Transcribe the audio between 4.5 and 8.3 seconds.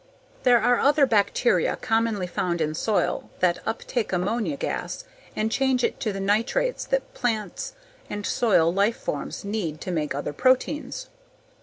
gas and change it to the nitrates that plants and